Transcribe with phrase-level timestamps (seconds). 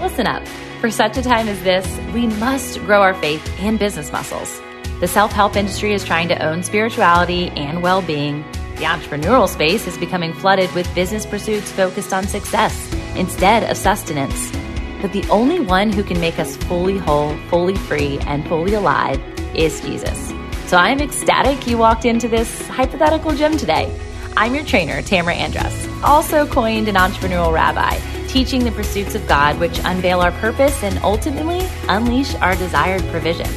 [0.00, 0.46] Listen up.
[0.80, 4.58] For such a time as this, we must grow our faith and business muscles.
[4.98, 8.42] The self help industry is trying to own spirituality and well being.
[8.76, 14.50] The entrepreneurial space is becoming flooded with business pursuits focused on success instead of sustenance.
[15.02, 19.20] But the only one who can make us fully whole, fully free, and fully alive
[19.54, 20.32] is Jesus.
[20.64, 23.94] So I'm ecstatic you walked into this hypothetical gym today.
[24.34, 27.98] I'm your trainer, Tamra Andress, also coined an entrepreneurial rabbi
[28.30, 33.48] teaching the pursuits of God, which unveil our purpose and ultimately unleash our desired provision.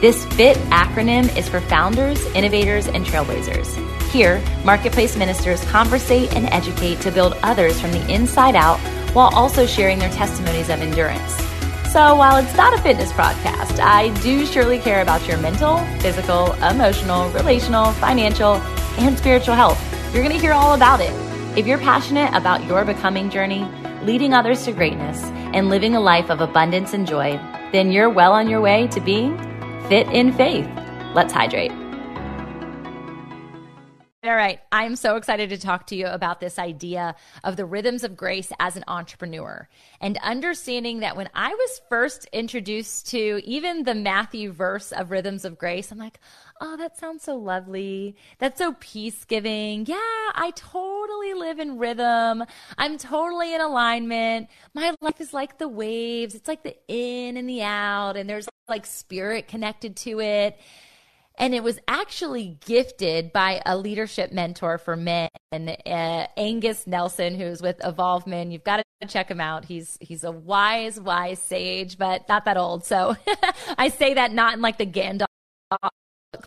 [0.00, 3.68] This FIT acronym is for founders, innovators, and trailblazers.
[4.10, 8.78] Here, marketplace ministers conversate and educate to build others from the inside out
[9.14, 11.34] while also sharing their testimonies of endurance.
[11.92, 16.54] So, while it's not a fitness podcast, I do surely care about your mental, physical,
[16.54, 18.54] emotional, relational, financial,
[18.98, 19.80] and spiritual health.
[20.12, 21.12] You're going to hear all about it.
[21.56, 23.68] If you're passionate about your becoming journey,
[24.04, 25.22] leading others to greatness,
[25.54, 27.32] and living a life of abundance and joy,
[27.72, 29.38] then you're well on your way to being
[29.88, 30.68] fit in faith.
[31.14, 31.72] Let's hydrate.
[34.24, 34.58] All right.
[34.72, 38.50] I'm so excited to talk to you about this idea of the rhythms of grace
[38.58, 39.68] as an entrepreneur
[40.00, 45.44] and understanding that when I was first introduced to even the Matthew verse of rhythms
[45.44, 46.20] of grace, I'm like,
[46.60, 48.16] oh, that sounds so lovely.
[48.38, 49.86] That's so peace giving.
[49.86, 52.44] Yeah, I totally live in rhythm.
[52.78, 54.48] I'm totally in alignment.
[54.74, 56.34] My life is like the waves.
[56.34, 60.58] It's like the in and the out, and there's like spirit connected to it.
[61.36, 67.60] And it was actually gifted by a leadership mentor for men, uh, Angus Nelson, who's
[67.60, 68.52] with Evolve Men.
[68.52, 69.64] You've got to check him out.
[69.64, 72.84] He's he's a wise, wise sage, but not that old.
[72.84, 73.16] So
[73.78, 75.26] I say that not in like the Gandalf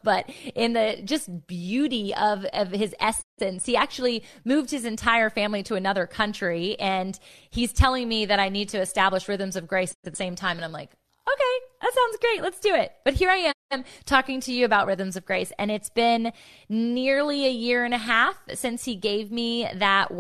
[0.03, 5.63] but in the just beauty of, of his essence, he actually moved his entire family
[5.63, 6.79] to another country.
[6.79, 10.35] And he's telling me that I need to establish rhythms of grace at the same
[10.35, 10.57] time.
[10.57, 10.91] And I'm like,
[11.27, 12.41] okay, that sounds great.
[12.41, 12.93] Let's do it.
[13.03, 15.51] But here I am talking to you about rhythms of grace.
[15.59, 16.31] And it's been
[16.69, 20.11] nearly a year and a half since he gave me that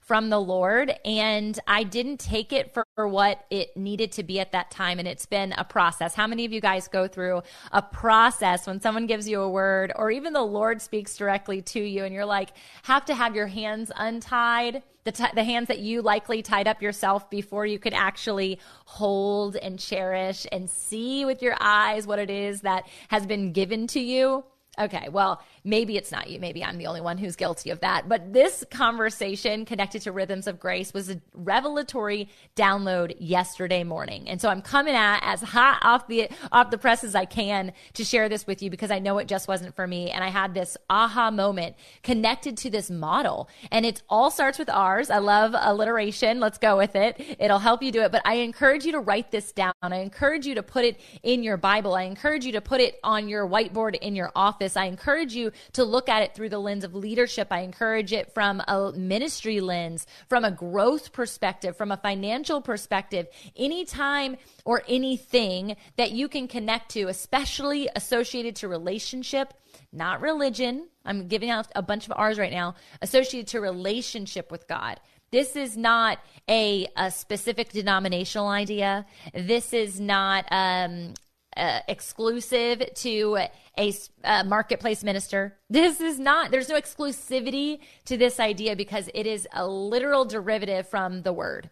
[0.00, 0.92] from the Lord.
[1.04, 4.98] And I didn't take it for what it needed to be at that time.
[4.98, 6.14] And it's been a process.
[6.16, 9.92] How many of you guys go through a process when someone gives you a word
[9.94, 12.50] or even the Lord speaks directly to you and you're like,
[12.82, 14.82] have to have your hands untied?
[15.04, 19.54] The, t- the hands that you likely tied up yourself before you could actually hold
[19.54, 24.00] and cherish and see with your eyes what it is that has been given to
[24.00, 24.44] you.
[24.78, 26.40] Okay, well, maybe it's not you.
[26.40, 28.08] Maybe I'm the only one who's guilty of that.
[28.08, 34.28] But this conversation connected to Rhythms of Grace was a revelatory download yesterday morning.
[34.28, 37.72] And so I'm coming at as hot off the off the press as I can
[37.94, 40.10] to share this with you because I know it just wasn't for me.
[40.10, 43.48] And I had this aha moment connected to this model.
[43.70, 45.08] And it all starts with R's.
[45.08, 46.40] I love alliteration.
[46.40, 47.20] Let's go with it.
[47.38, 48.10] It'll help you do it.
[48.10, 49.72] But I encourage you to write this down.
[49.82, 51.94] I encourage you to put it in your Bible.
[51.94, 54.76] I encourage you to put it on your whiteboard in your office office.
[54.76, 57.48] I encourage you to look at it through the lens of leadership.
[57.50, 63.26] I encourage it from a ministry lens, from a growth perspective, from a financial perspective.
[63.56, 69.52] Anytime or anything that you can connect to, especially associated to relationship,
[69.92, 70.88] not religion.
[71.04, 74.98] I'm giving out a bunch of R's right now, associated to relationship with God.
[75.30, 79.04] This is not a, a specific denominational idea.
[79.34, 81.14] This is not um,
[81.56, 83.38] uh, exclusive to
[83.78, 83.92] a
[84.24, 85.56] uh, marketplace minister.
[85.70, 90.88] This is not, there's no exclusivity to this idea because it is a literal derivative
[90.88, 91.70] from the word.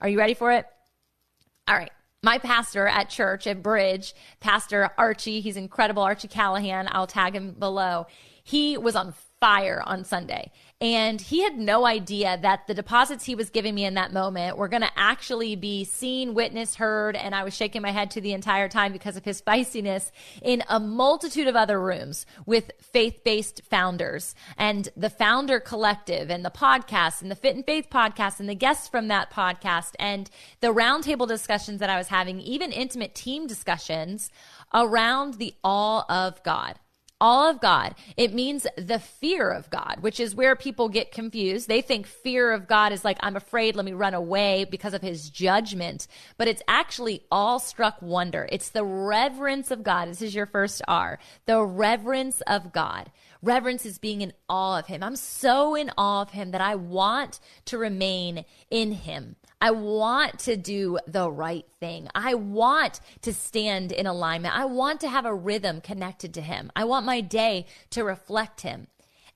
[0.00, 0.66] Are you ready for it?
[1.68, 1.90] All right.
[2.22, 6.88] My pastor at church at Bridge, Pastor Archie, he's incredible, Archie Callahan.
[6.90, 8.06] I'll tag him below.
[8.42, 10.50] He was on fire on Sunday.
[10.84, 14.58] And he had no idea that the deposits he was giving me in that moment
[14.58, 17.16] were going to actually be seen, witnessed, heard.
[17.16, 20.12] And I was shaking my head to the entire time because of his spiciness
[20.42, 26.44] in a multitude of other rooms with faith based founders and the founder collective and
[26.44, 30.28] the podcast and the Fit in Faith podcast and the guests from that podcast and
[30.60, 34.28] the roundtable discussions that I was having, even intimate team discussions
[34.74, 36.78] around the awe of God
[37.24, 37.94] all of God.
[38.18, 41.68] It means the fear of God, which is where people get confused.
[41.68, 45.00] They think fear of God is like, I'm afraid, let me run away because of
[45.00, 46.06] his judgment.
[46.36, 48.46] But it's actually awestruck wonder.
[48.52, 50.10] It's the reverence of God.
[50.10, 51.18] This is your first R.
[51.46, 53.10] The reverence of God.
[53.40, 55.02] Reverence is being in awe of him.
[55.02, 59.36] I'm so in awe of him that I want to remain in him.
[59.64, 62.08] I want to do the right thing.
[62.14, 64.54] I want to stand in alignment.
[64.54, 66.70] I want to have a rhythm connected to Him.
[66.76, 68.88] I want my day to reflect Him.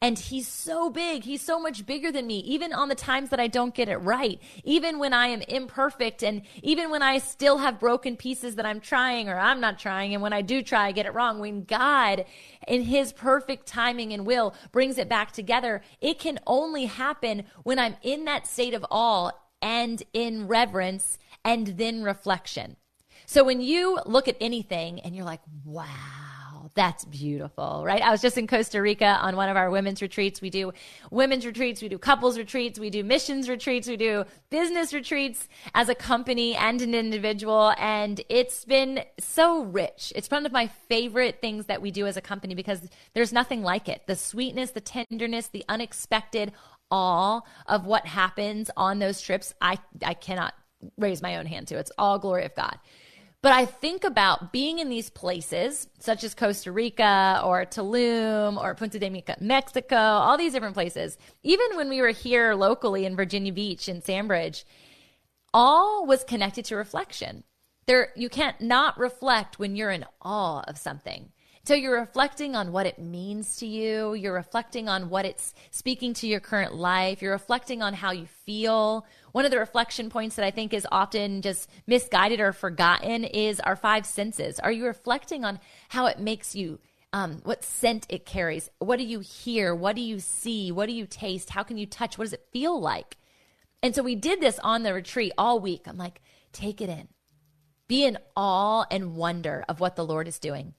[0.03, 1.25] And he's so big.
[1.25, 3.97] He's so much bigger than me, even on the times that I don't get it
[3.97, 8.67] right, even when I am imperfect, and even when I still have broken pieces that
[8.67, 10.13] I'm trying or I'm not trying.
[10.13, 11.39] And when I do try, I get it wrong.
[11.39, 12.27] When God,
[12.69, 17.79] in his perfect timing and will, brings it back together, it can only happen when
[17.79, 19.31] I'm in that state of awe
[19.63, 22.77] and in reverence and then reflection.
[23.27, 28.01] So when you look at anything and you're like, wow, that's beautiful, right?
[28.01, 30.41] I was just in Costa Rica on one of our women's retreats.
[30.41, 30.73] We do
[31.11, 35.89] women's retreats, we do couples retreats, we do missions retreats, we do business retreats as
[35.89, 37.75] a company and an individual.
[37.79, 40.13] And it's been so rich.
[40.17, 43.63] It's one of my favorite things that we do as a company because there's nothing
[43.63, 44.03] like it.
[44.07, 46.53] The sweetness, the tenderness, the unexpected
[46.91, 50.55] awe of what happens on those trips, I, I cannot
[50.97, 51.79] raise my own hand to.
[51.79, 52.79] It's all glory of God.
[53.41, 58.75] But I think about being in these places, such as Costa Rica or Tulum or
[58.75, 61.17] Punta de Mita, Mexico, all these different places.
[61.45, 64.65] Even when we were here locally in Virginia Beach in Sandbridge,
[65.55, 67.45] all was connected to reflection.
[67.87, 71.31] There, you can't not reflect when you're in awe of something.
[71.69, 74.15] So you're reflecting on what it means to you.
[74.15, 77.21] You're reflecting on what it's speaking to your current life.
[77.21, 79.05] You're reflecting on how you feel.
[79.33, 83.61] One of the reflection points that I think is often just misguided or forgotten is
[83.61, 84.59] our five senses.
[84.59, 85.61] Are you reflecting on
[85.91, 86.79] how it makes you
[87.13, 88.71] um, what scent it carries.
[88.79, 89.75] What do you hear?
[89.75, 90.73] What do you see?
[90.73, 91.51] What do you taste?
[91.51, 92.17] How can you touch?
[92.17, 93.19] What does it feel like?
[93.83, 95.83] And so we did this on the retreat all week.
[95.87, 97.09] I'm like, take it in.
[97.89, 100.73] Be in awe and wonder of what the Lord is doing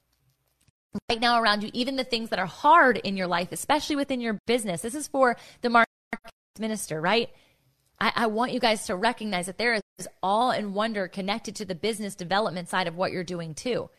[1.09, 4.21] right now around you, even the things that are hard in your life, especially within
[4.21, 4.81] your business.
[4.81, 5.89] This is for the market
[6.57, 7.29] minister, right?
[7.99, 11.65] I, I, want you guys to recognize that there is all and wonder connected to
[11.65, 13.89] the business development side of what you're doing too.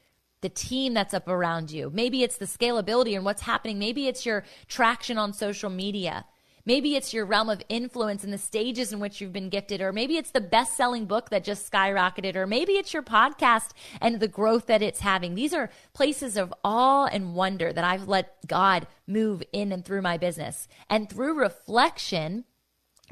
[0.41, 1.91] The team that's up around you.
[1.93, 3.79] Maybe it's the scalability and what's happening.
[3.79, 6.25] Maybe it's your traction on social media.
[6.71, 9.93] Maybe it's your realm of influence and the stages in which you've been gifted, or
[9.93, 13.71] maybe it's the best selling book that just skyrocketed, or maybe it's your podcast
[14.01, 15.35] and the growth that it's having.
[15.35, 20.03] These are places of awe and wonder that I've let God move in and through
[20.03, 20.69] my business.
[20.89, 22.45] And through reflection,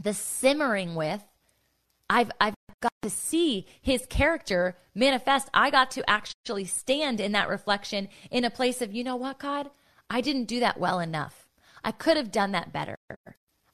[0.01, 1.25] the simmering with,
[2.09, 5.49] I've, I've got to see his character manifest.
[5.53, 9.41] I got to actually stand in that reflection in a place of, you know what,
[9.41, 9.71] God?
[10.09, 11.49] I didn't do that well enough.
[11.83, 12.97] I could have done that better.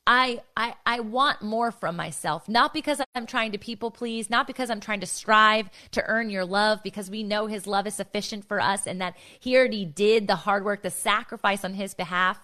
[0.06, 4.46] I, I I want more from myself, not because I'm trying to people please, not
[4.46, 7.94] because I'm trying to strive to earn your love, because we know His love is
[7.94, 11.94] sufficient for us, and that He already did the hard work, the sacrifice on His
[11.94, 12.38] behalf.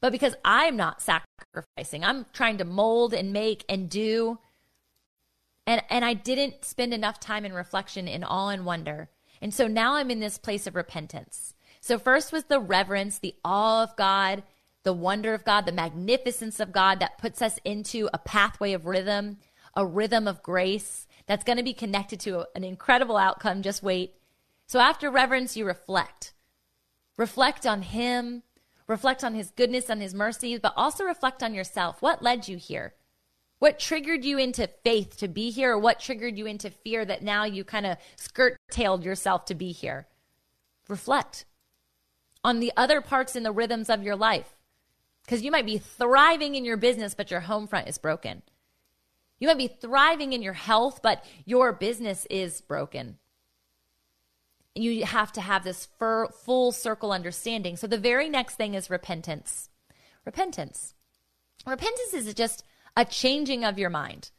[0.00, 4.38] But because I'm not sacrificing, I'm trying to mold and make and do,
[5.66, 9.08] and and I didn't spend enough time in reflection, in awe and wonder,
[9.40, 11.54] and so now I'm in this place of repentance.
[11.80, 14.42] So, first was the reverence, the awe of God,
[14.82, 18.86] the wonder of God, the magnificence of God that puts us into a pathway of
[18.86, 19.38] rhythm,
[19.76, 23.62] a rhythm of grace that's going to be connected to an incredible outcome.
[23.62, 24.14] Just wait.
[24.66, 26.32] So, after reverence, you reflect.
[27.16, 28.42] Reflect on Him,
[28.86, 32.00] reflect on His goodness, on His mercy, but also reflect on yourself.
[32.00, 32.94] What led you here?
[33.58, 37.22] What triggered you into faith to be here, or what triggered you into fear that
[37.22, 40.06] now you kind of skirt tailed yourself to be here?
[40.88, 41.44] Reflect
[42.42, 44.56] on the other parts in the rhythms of your life.
[45.30, 48.42] Because you might be thriving in your business, but your home front is broken.
[49.38, 53.16] You might be thriving in your health, but your business is broken.
[54.74, 57.76] You have to have this full circle understanding.
[57.76, 59.68] So the very next thing is repentance.
[60.24, 60.94] Repentance.
[61.64, 62.64] Repentance is just
[62.96, 64.32] a changing of your mind.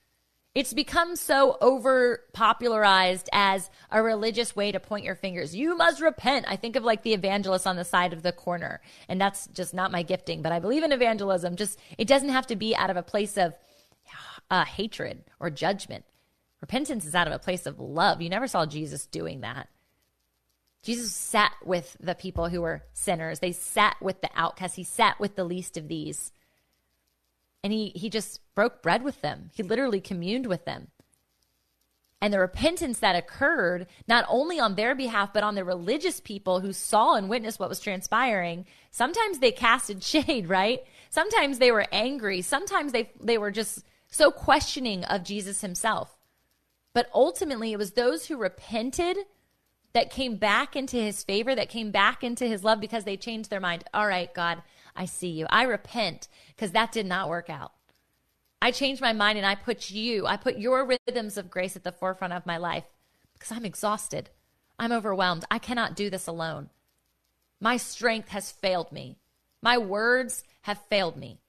[0.53, 5.55] It's become so over popularized as a religious way to point your fingers.
[5.55, 6.45] You must repent.
[6.49, 9.73] I think of like the evangelist on the side of the corner, and that's just
[9.73, 11.55] not my gifting, but I believe in evangelism.
[11.55, 13.53] Just it doesn't have to be out of a place of
[14.49, 16.03] uh, hatred or judgment.
[16.59, 18.21] Repentance is out of a place of love.
[18.21, 19.69] You never saw Jesus doing that.
[20.83, 23.39] Jesus sat with the people who were sinners.
[23.39, 24.75] They sat with the outcasts.
[24.75, 26.33] He sat with the least of these
[27.63, 29.51] and he he just broke bread with them.
[29.53, 30.87] He literally communed with them.
[32.23, 36.59] And the repentance that occurred, not only on their behalf, but on the religious people
[36.59, 40.81] who saw and witnessed what was transpiring, sometimes they casted shade, right?
[41.09, 42.43] Sometimes they were angry.
[42.43, 46.15] Sometimes they, they were just so questioning of Jesus himself.
[46.93, 49.17] But ultimately, it was those who repented
[49.93, 53.49] that came back into his favor, that came back into his love because they changed
[53.49, 53.83] their mind.
[53.93, 54.61] All right, God,
[54.95, 55.47] I see you.
[55.49, 56.27] I repent
[56.61, 57.71] because that did not work out.
[58.61, 61.83] I changed my mind and I put you, I put your rhythms of grace at
[61.83, 62.83] the forefront of my life
[63.33, 64.29] because I'm exhausted.
[64.77, 65.43] I'm overwhelmed.
[65.49, 66.69] I cannot do this alone.
[67.59, 69.17] My strength has failed me.
[69.63, 71.39] My words have failed me.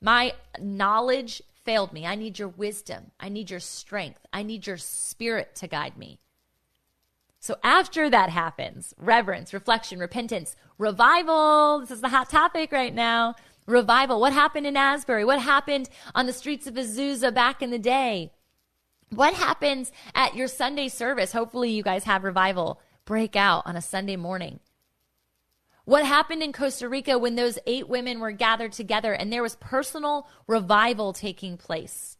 [0.00, 2.04] My knowledge failed me.
[2.04, 3.12] I need your wisdom.
[3.20, 4.26] I need your strength.
[4.32, 6.18] I need your spirit to guide me.
[7.38, 11.80] So after that happens, reverence, reflection, repentance, revival.
[11.80, 13.36] This is the hot topic right now.
[13.66, 14.20] Revival.
[14.20, 15.24] What happened in Asbury?
[15.24, 18.32] What happened on the streets of Azusa back in the day?
[19.10, 21.32] What happens at your Sunday service?
[21.32, 24.60] Hopefully, you guys have revival break out on a Sunday morning.
[25.84, 29.56] What happened in Costa Rica when those eight women were gathered together and there was
[29.56, 32.16] personal revival taking place?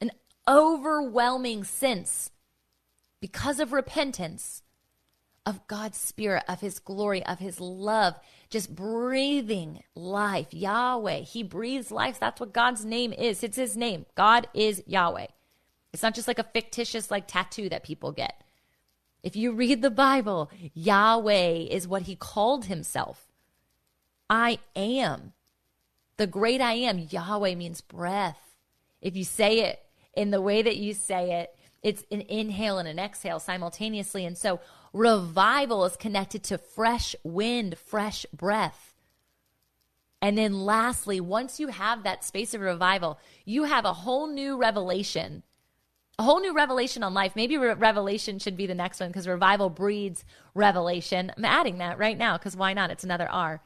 [0.00, 0.12] An
[0.46, 2.30] overwhelming sense
[3.20, 4.62] because of repentance
[5.44, 8.14] of God's Spirit, of His glory, of His love,
[8.50, 10.48] just breathing life.
[10.52, 12.18] Yahweh, He breathes life.
[12.18, 13.42] That's what God's name is.
[13.42, 14.06] It's His name.
[14.14, 15.26] God is Yahweh.
[15.92, 18.42] It's not just like a fictitious like tattoo that people get.
[19.22, 23.26] If you read the Bible, Yahweh is what He called Himself.
[24.30, 25.32] I am.
[26.16, 27.06] The great I am.
[27.10, 28.40] Yahweh means breath.
[29.00, 29.80] If you say it
[30.14, 34.24] in the way that you say it, it's an inhale and an exhale simultaneously.
[34.24, 34.60] And so
[34.92, 38.94] revival is connected to fresh wind, fresh breath.
[40.20, 44.56] And then lastly, once you have that space of revival, you have a whole new
[44.56, 45.44] revelation,
[46.18, 47.36] a whole new revelation on life.
[47.36, 51.32] Maybe re- revelation should be the next one because revival breeds revelation.
[51.36, 52.90] I'm adding that right now because why not?
[52.90, 53.62] It's another R.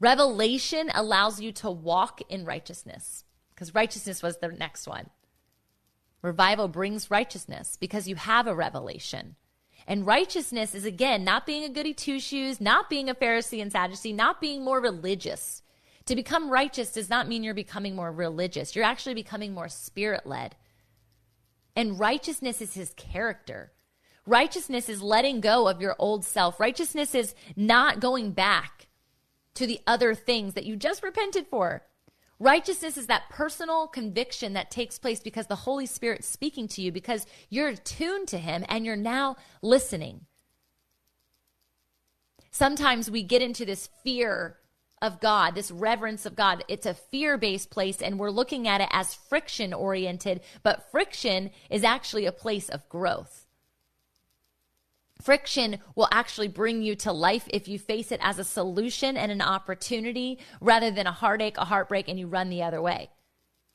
[0.00, 3.24] Revelation allows you to walk in righteousness
[3.54, 5.10] because righteousness was the next one.
[6.22, 9.36] Revival brings righteousness because you have a revelation.
[9.90, 13.72] And righteousness is, again, not being a goody two shoes, not being a Pharisee and
[13.72, 15.62] Sadducee, not being more religious.
[16.06, 18.76] To become righteous does not mean you're becoming more religious.
[18.76, 20.54] You're actually becoming more spirit led.
[21.74, 23.72] And righteousness is his character.
[24.26, 26.60] Righteousness is letting go of your old self.
[26.60, 28.86] Righteousness is not going back
[29.54, 31.82] to the other things that you just repented for.
[32.40, 36.90] Righteousness is that personal conviction that takes place because the Holy Spirit's speaking to you,
[36.90, 40.22] because you're attuned to Him and you're now listening.
[42.50, 44.56] Sometimes we get into this fear
[45.02, 46.64] of God, this reverence of God.
[46.66, 51.50] It's a fear based place, and we're looking at it as friction oriented, but friction
[51.68, 53.46] is actually a place of growth.
[55.20, 59.30] Friction will actually bring you to life if you face it as a solution and
[59.30, 63.10] an opportunity rather than a heartache, a heartbreak, and you run the other way.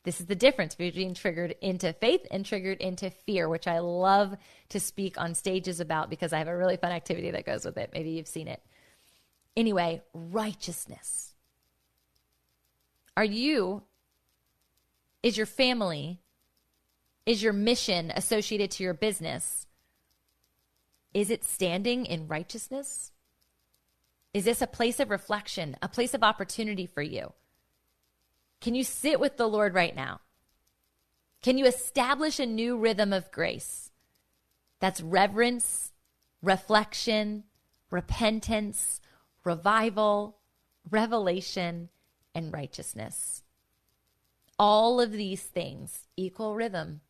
[0.04, 4.36] This is the difference between triggered into faith and triggered into fear, which I love
[4.68, 7.76] to speak on stages about because I have a really fun activity that goes with
[7.76, 7.90] it.
[7.92, 8.62] Maybe you've seen it.
[9.56, 11.34] Anyway, righteousness.
[13.16, 13.82] Are you,
[15.22, 16.20] is your family,
[17.24, 19.66] is your mission associated to your business?
[21.16, 23.10] Is it standing in righteousness?
[24.34, 27.32] Is this a place of reflection, a place of opportunity for you?
[28.60, 30.20] Can you sit with the Lord right now?
[31.40, 33.90] Can you establish a new rhythm of grace?
[34.78, 35.92] That's reverence,
[36.42, 37.44] reflection,
[37.90, 39.00] repentance,
[39.42, 40.36] revival,
[40.90, 41.88] revelation,
[42.34, 43.42] and righteousness.
[44.58, 47.00] All of these things equal rhythm.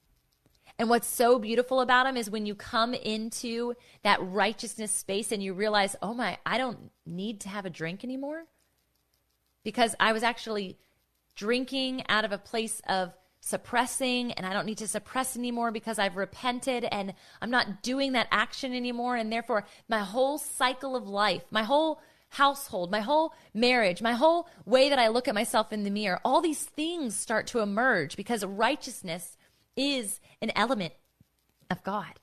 [0.78, 5.42] And what's so beautiful about them is when you come into that righteousness space and
[5.42, 8.44] you realize, oh my, I don't need to have a drink anymore.
[9.64, 10.78] Because I was actually
[11.34, 15.98] drinking out of a place of suppressing and I don't need to suppress anymore because
[15.98, 19.16] I've repented and I'm not doing that action anymore.
[19.16, 24.48] And therefore, my whole cycle of life, my whole household, my whole marriage, my whole
[24.64, 28.16] way that I look at myself in the mirror, all these things start to emerge
[28.16, 29.36] because righteousness
[29.76, 30.94] is an element
[31.70, 32.18] of God.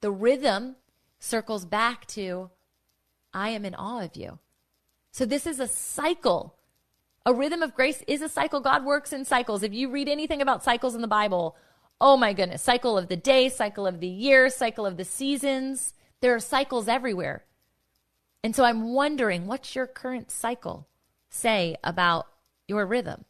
[0.00, 0.76] The rhythm
[1.18, 2.50] circles back to,
[3.32, 4.38] I am in awe of you.
[5.10, 6.56] So this is a cycle.
[7.24, 8.60] A rhythm of grace is a cycle.
[8.60, 9.62] God works in cycles.
[9.62, 11.56] If you read anything about cycles in the Bible,
[12.00, 15.94] oh my goodness, cycle of the day, cycle of the year, cycle of the seasons.
[16.20, 17.44] There are cycles everywhere.
[18.42, 20.86] And so I'm wondering, what's your current cycle
[21.30, 22.26] say about
[22.68, 23.24] your rhythm?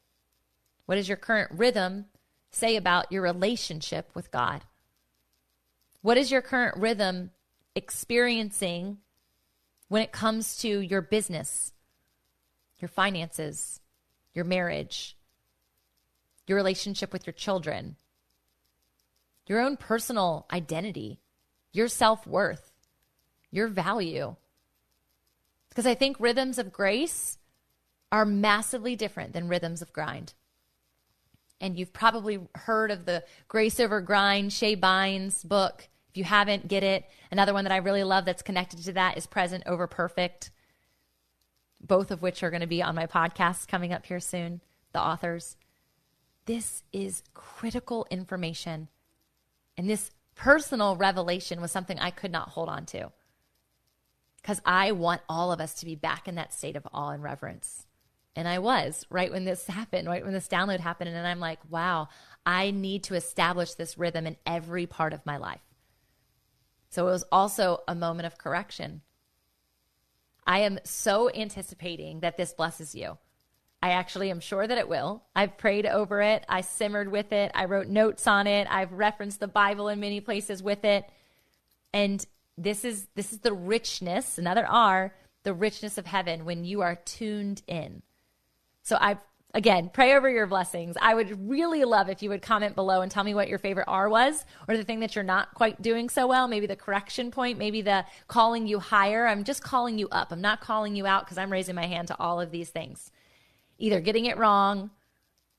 [0.87, 2.07] What is your current rhythm
[2.55, 4.63] say about your relationship with God?
[6.03, 7.31] What is your current rhythm
[7.75, 8.99] experiencing
[9.89, 11.73] when it comes to your business,
[12.79, 13.81] your finances,
[14.35, 15.17] your marriage,
[16.47, 17.97] your relationship with your children,
[19.47, 21.21] your own personal identity,
[21.73, 22.71] your self worth,
[23.51, 24.37] your value?
[25.69, 27.39] Because I think rhythms of grace
[28.13, 30.35] are massively different than rhythms of grind
[31.61, 35.89] and you've probably heard of the Grace Over Grind, Shae Bynes book.
[36.11, 37.05] If you haven't, get it.
[37.31, 40.51] Another one that I really love that's connected to that is Present Over Perfect.
[41.81, 44.61] both of which are going to be on my podcast coming up here soon,
[44.93, 45.57] the authors.
[46.47, 48.89] This is critical information.
[49.77, 53.13] And this personal revelation was something I could not hold on to.
[54.41, 57.23] Because I want all of us to be back in that state of awe and
[57.23, 57.87] reverence.
[58.37, 61.11] And I was right when this happened, right when this download happened.
[61.11, 62.09] And I'm like, wow,
[62.45, 65.61] I need to establish this rhythm in every part of my life.
[66.91, 69.03] So it was also a moment of correction.
[70.47, 73.19] I am so anticipating that this blesses you.
[73.83, 75.25] I actually am sure that it will.
[75.37, 76.45] I've prayed over it.
[76.49, 77.53] I simmered with it.
[77.55, 78.67] I wrote notes on it.
[78.71, 81.05] I've referenced the Bible in many places with it.
[81.93, 82.25] And
[82.57, 86.97] this is this is the richness, another R, the richness of heaven when you are
[86.97, 88.03] tuned in.
[88.85, 89.19] So I
[89.55, 90.97] again, pray over your blessings.
[91.01, 93.87] I would really love if you would comment below and tell me what your favorite
[93.87, 97.31] R was or the thing that you're not quite doing so well, maybe the correction
[97.31, 99.27] point, maybe the calling you higher.
[99.27, 100.33] I'm just calling you up.
[100.33, 103.11] I'm not calling you out because I'm raising my hand to all of these things.
[103.79, 104.91] Either getting it wrong,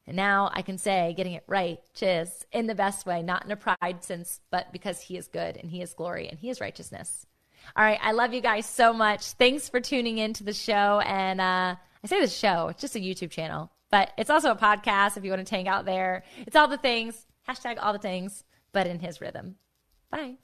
[0.08, 3.52] and now I can say getting it right, just in the best way, not in
[3.52, 6.62] a pride sense, but because he is good and he is glory and he is
[6.62, 7.26] righteousness.
[7.76, 8.00] All right.
[8.02, 9.32] I love you guys so much.
[9.32, 11.00] Thanks for tuning in to the show.
[11.00, 14.56] And uh, I say the show, it's just a YouTube channel, but it's also a
[14.56, 16.24] podcast if you want to hang out there.
[16.46, 19.56] It's all the things, hashtag all the things, but in his rhythm.
[20.12, 20.36] Bye.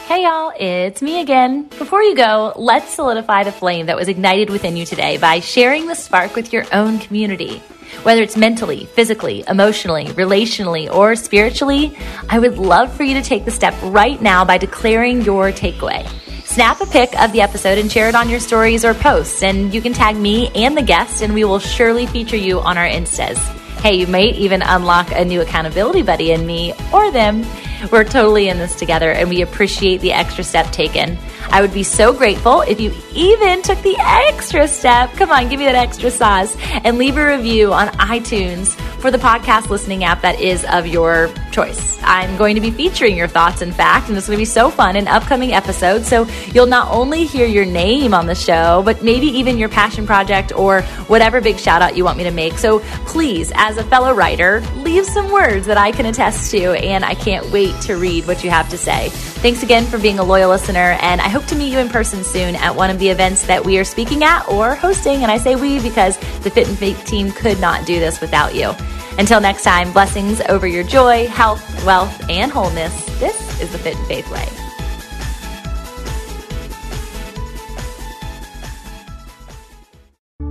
[0.00, 1.68] Hey y'all, it's me again.
[1.78, 5.86] Before you go, let's solidify the flame that was ignited within you today by sharing
[5.86, 7.62] the spark with your own community.
[8.02, 11.96] Whether it's mentally, physically, emotionally, relationally, or spiritually,
[12.28, 16.06] I would love for you to take the step right now by declaring your takeaway.
[16.52, 19.72] Snap a pic of the episode and share it on your stories or posts, and
[19.72, 22.86] you can tag me and the guest, and we will surely feature you on our
[22.86, 23.38] Instas.
[23.80, 27.46] Hey, you might even unlock a new accountability buddy in me or them.
[27.90, 31.16] We're totally in this together, and we appreciate the extra step taken.
[31.52, 35.12] I would be so grateful if you even took the extra step.
[35.12, 39.18] Come on, give me that extra sauce and leave a review on iTunes for the
[39.18, 42.00] podcast listening app that is of your choice.
[42.02, 44.70] I'm going to be featuring your thoughts, in fact, and it's going to be so
[44.70, 46.08] fun in upcoming episodes.
[46.08, 50.06] So you'll not only hear your name on the show, but maybe even your passion
[50.06, 52.54] project or whatever big shout out you want me to make.
[52.54, 54.62] So please, as a fellow writer,
[54.92, 58.44] leave some words that I can attest to, and I can't wait to read what
[58.44, 59.08] you have to say.
[59.40, 62.22] Thanks again for being a loyal listener, and I hope to meet you in person
[62.22, 65.22] soon at one of the events that we are speaking at or hosting.
[65.22, 68.54] And I say we because the Fit in Faith team could not do this without
[68.54, 68.74] you.
[69.18, 72.94] Until next time, blessings over your joy, health, wealth, and wholeness.
[73.18, 74.46] This is the Fit in Faith Way.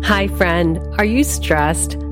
[0.04, 0.80] Hi, friend.
[0.98, 1.96] Are you stressed?